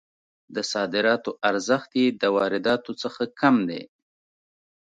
[0.55, 3.83] د صادراتو ارزښت یې د وارداتو څخه کم دی.